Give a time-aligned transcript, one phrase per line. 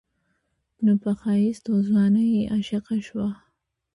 [0.83, 3.29] نو پۀ ښايست او ځوانۍ يې عاشقه شوه